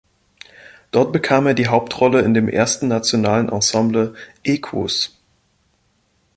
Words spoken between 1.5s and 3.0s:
die Hauptrolle in dem ersten